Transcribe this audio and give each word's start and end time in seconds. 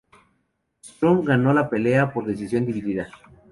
Sturm 0.83 1.23
ganó 1.25 1.53
la 1.53 1.69
pelea 1.69 2.11
por 2.11 2.25
decisión 2.25 2.65
dividida. 2.65 3.07